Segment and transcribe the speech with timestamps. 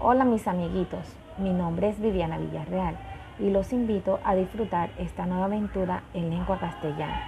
[0.00, 1.00] Hola mis amiguitos,
[1.38, 2.96] mi nombre es Viviana Villarreal
[3.40, 7.20] y los invito a disfrutar esta nueva aventura en lengua castellana.